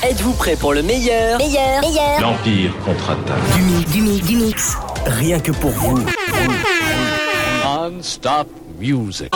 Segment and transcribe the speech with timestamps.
[0.00, 2.20] Êtes-vous prêt pour le meilleur Meilleur, meilleur.
[2.20, 3.56] L'Empire contre-attaque.
[3.56, 4.76] Du mix, du mix, du mix.
[5.06, 5.98] Rien que pour vous.
[7.64, 8.46] Non-stop
[8.78, 9.28] music.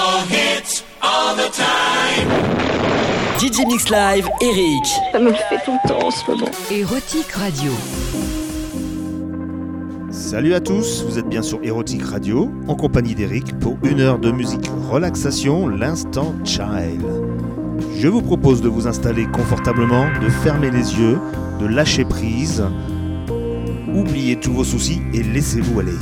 [3.40, 4.87] DJ Mix Live, Eric.
[5.11, 6.46] Ça me le fait tout le temps en ce moment.
[6.70, 7.72] Érotique Radio.
[10.12, 14.20] Salut à tous, vous êtes bien sur Erotic Radio, en compagnie d'Eric pour une heure
[14.20, 17.02] de musique relaxation, l'instant child.
[18.03, 21.21] Je vous propose de vous installer confortablement, de fermer les yeux,
[21.61, 22.64] de lâcher prise.
[23.95, 25.95] Oubliez tous vos soucis et laissez-vous aller.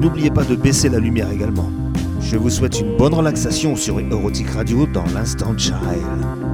[0.00, 1.68] N'oubliez pas de baisser la lumière également.
[2.20, 6.45] Je vous souhaite une bonne relaxation sur Erotic Radio dans l'instant child.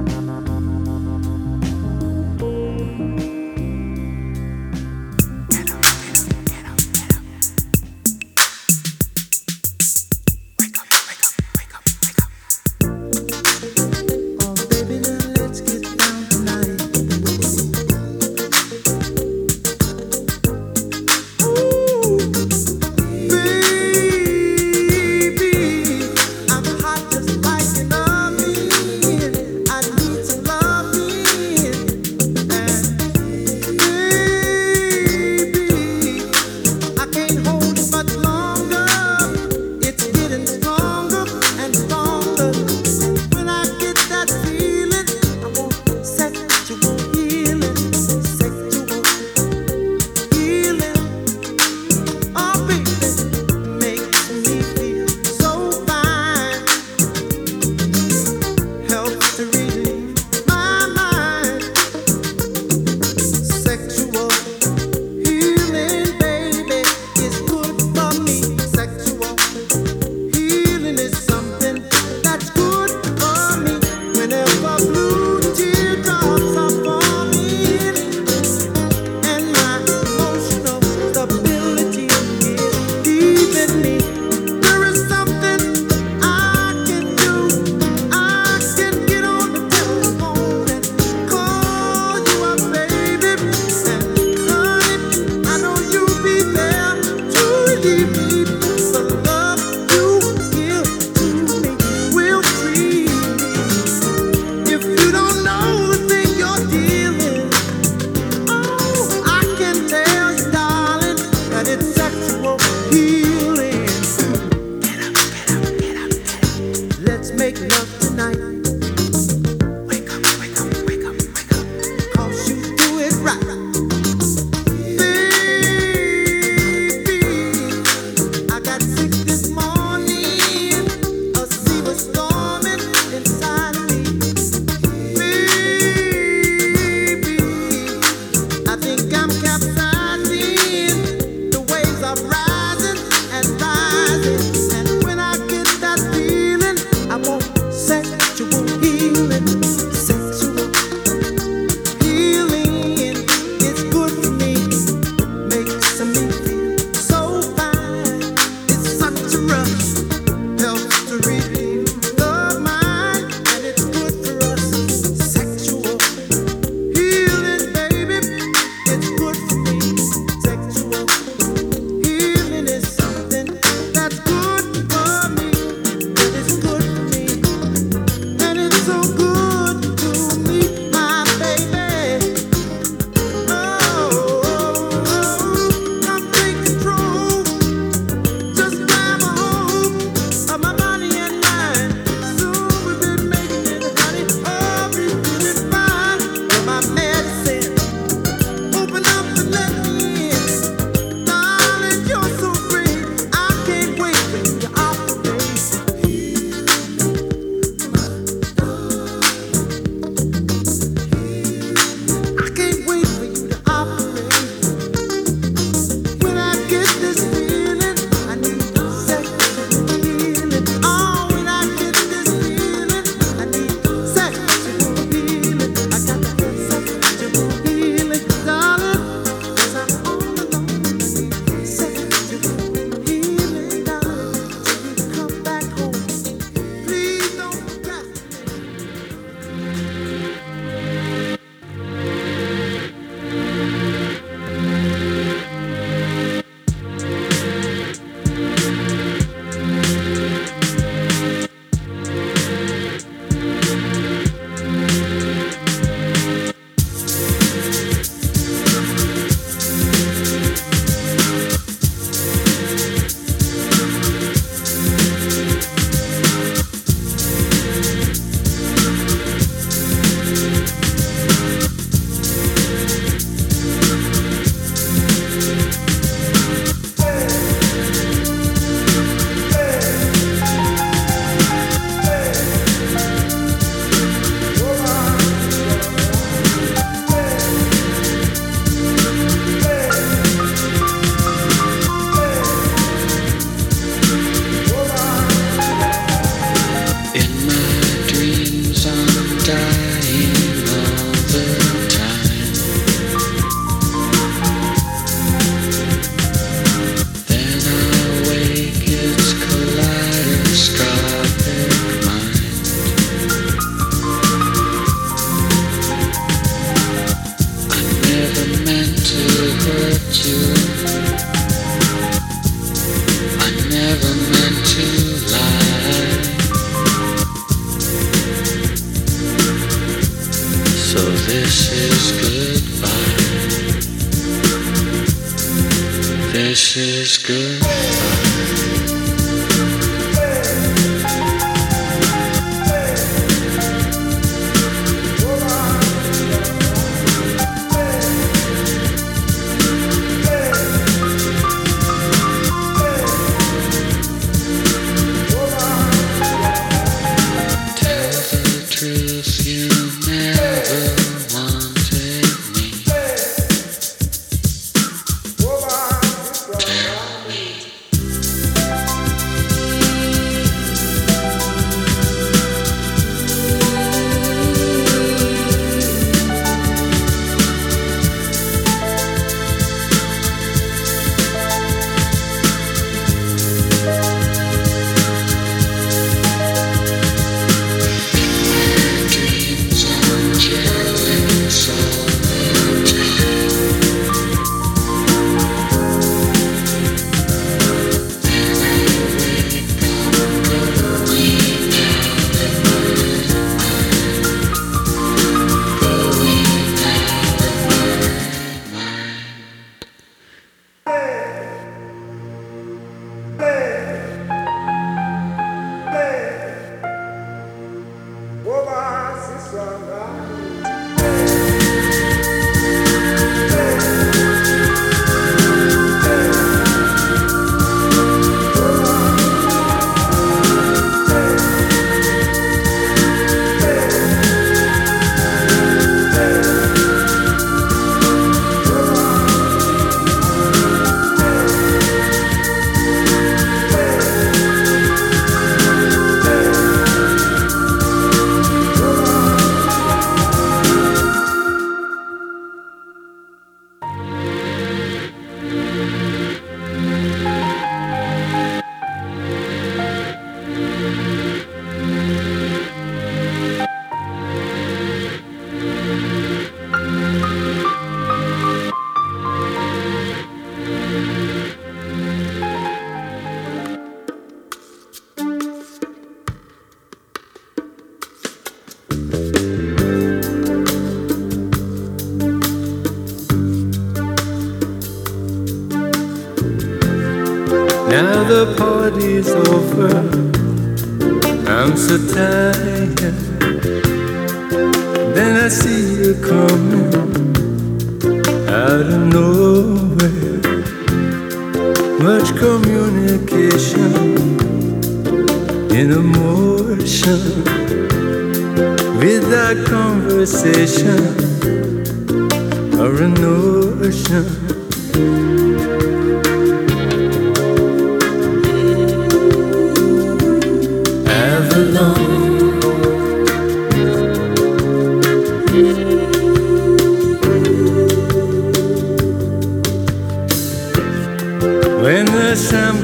[299.43, 299.92] Time.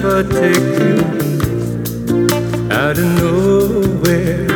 [0.09, 0.97] ever take you
[2.71, 4.47] out of nowhere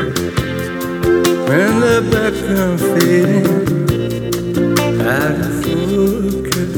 [1.47, 3.47] when the background fading
[5.01, 6.73] out of focus.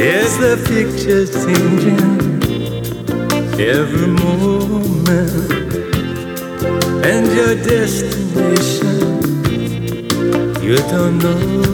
[0.00, 2.14] Is the picture changing
[3.60, 5.74] every moment
[7.04, 8.96] and your destination?
[10.62, 11.73] You don't know.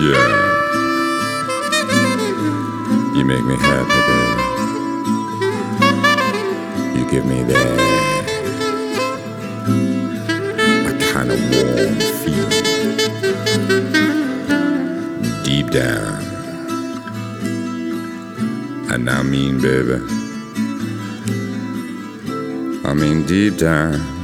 [0.00, 0.14] Yeah.
[3.16, 4.42] You make me happy, baby.
[6.96, 7.78] You give me that
[10.86, 12.66] a kind of warm feeling
[15.42, 16.22] deep down.
[18.92, 20.00] And I mean, baby,
[22.84, 24.17] I mean deep down.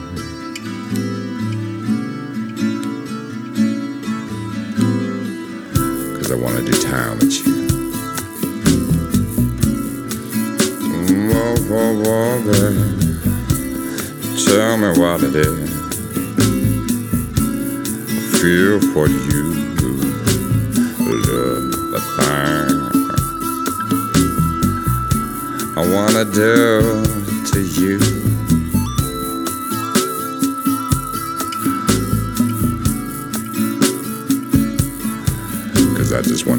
[6.64, 7.52] I wanna time with you.
[11.28, 12.86] Whoa, whoa, whoa, baby.
[14.46, 15.70] Tell me what it is.
[18.08, 19.44] I feel for you.
[21.00, 22.76] Love the thing.
[25.76, 27.02] I wanna do
[27.52, 28.13] to you.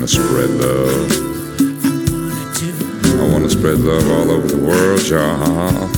[0.05, 1.11] Wanna spread love.
[3.19, 5.89] I wanna spread love all over the world, y'all.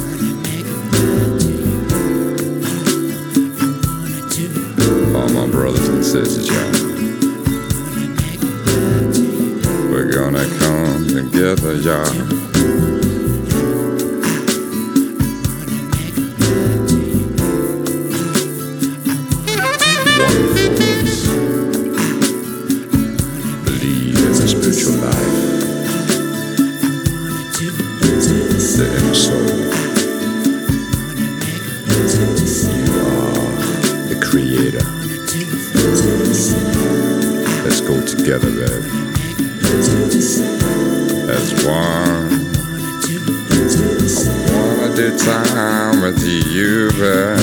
[5.13, 6.71] All my brothers and sisters, y'all.
[9.91, 12.26] We're gonna come together, y'all.
[44.97, 46.89] Do time with you.
[46.89, 47.35] I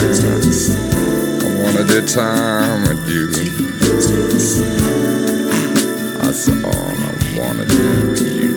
[1.63, 3.31] wanna do time with you.
[6.19, 8.54] That's all I wanna do with you.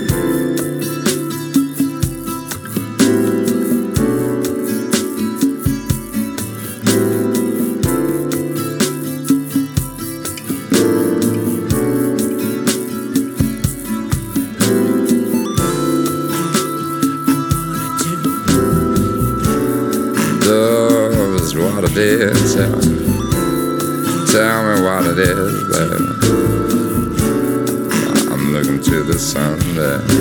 [29.77, 30.16] Sun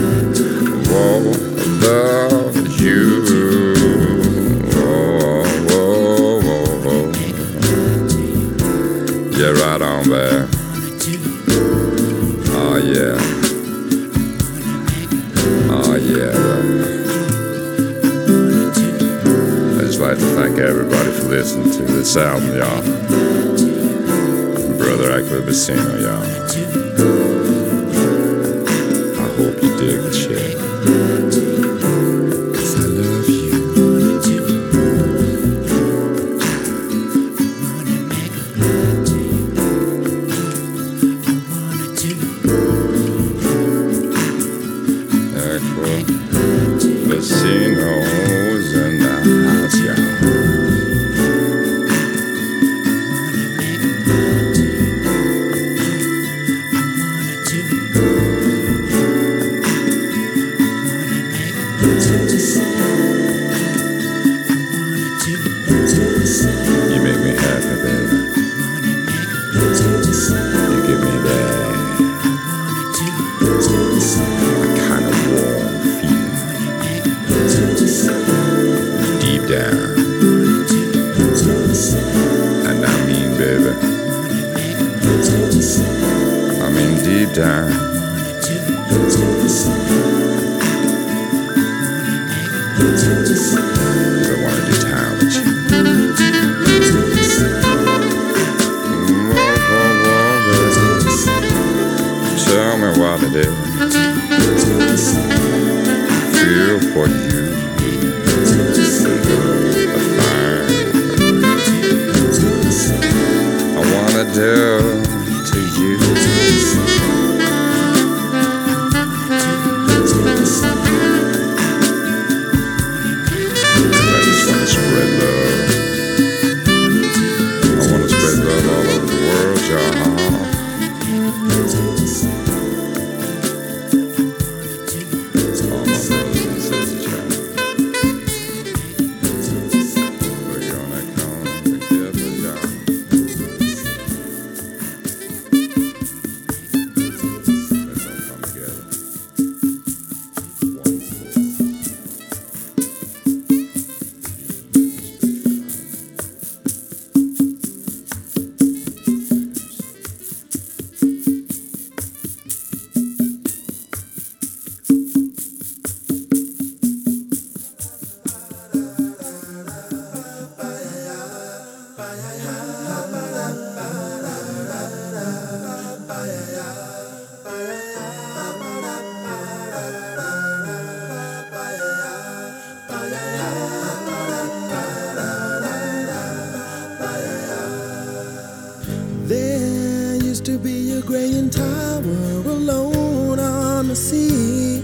[190.47, 191.99] to be a graying tower
[192.47, 194.76] alone on the sea.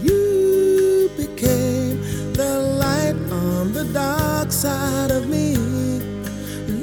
[0.00, 2.00] You became
[2.32, 5.56] the light on the dark side of me.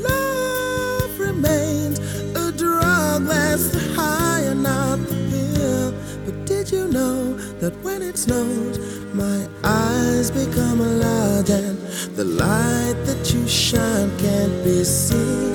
[0.03, 1.97] Love remains
[2.35, 5.91] a drug that's the high and not the pill.
[6.25, 8.77] But did you know that when it snows,
[9.15, 11.79] my eyes become large and
[12.15, 15.54] the light that you shine can't be seen?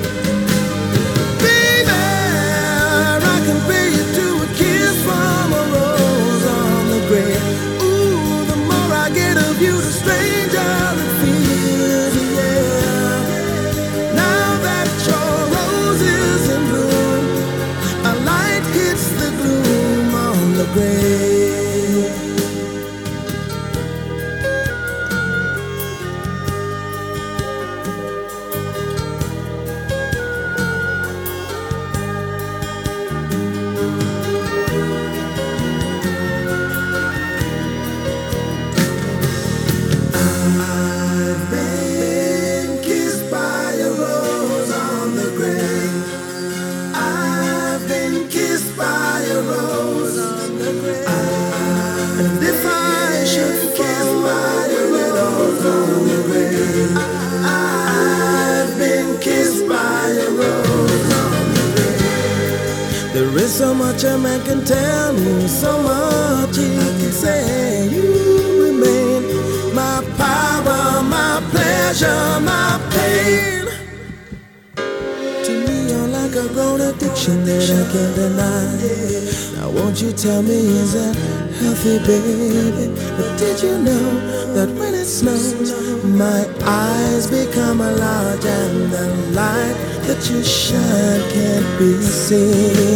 [90.31, 92.90] future shine can't be seen.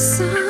[0.00, 0.49] sun.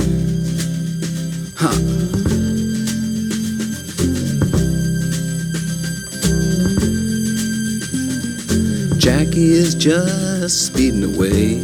[9.23, 11.59] Jackie is just speeding away.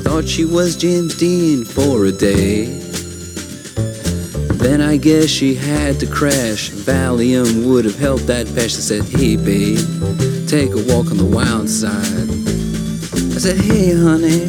[0.00, 2.64] Thought she was James Dean for a day.
[4.64, 6.70] Then I guess she had to crash.
[6.70, 8.76] Valium would have helped that patch.
[8.76, 9.76] I said, Hey, babe,
[10.48, 12.30] take a walk on the wild side.
[13.36, 14.48] I said, Hey, honey,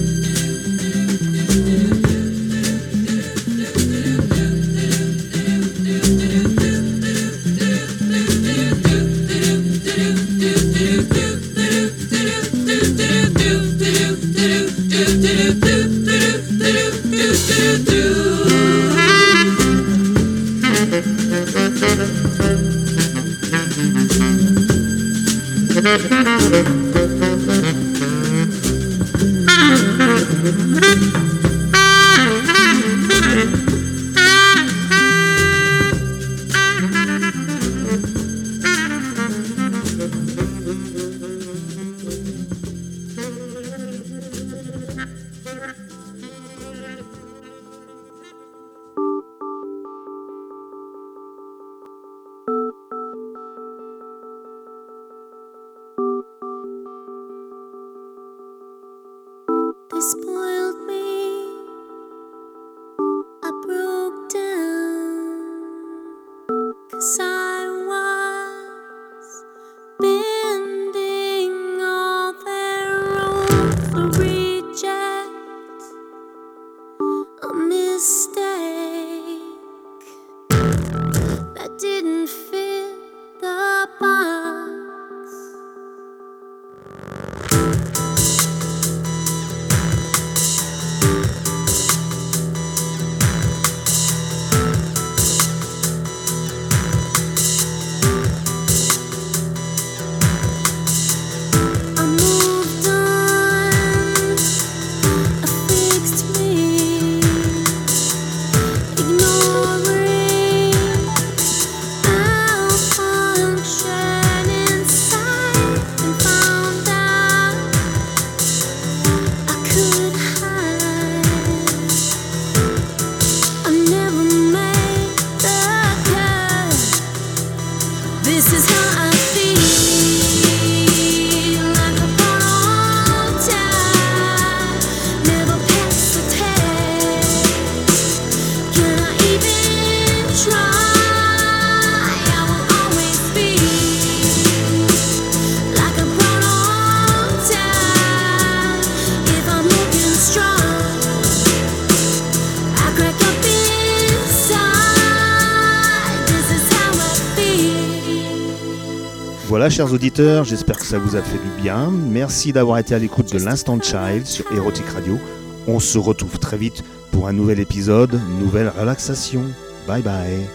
[159.81, 161.89] chers auditeurs, j'espère que ça vous a fait du bien.
[161.89, 165.17] Merci d'avoir été à l'écoute de l'Instant Child sur Erotic Radio.
[165.65, 169.41] On se retrouve très vite pour un nouvel épisode, nouvelle relaxation.
[169.87, 170.45] Bye bye.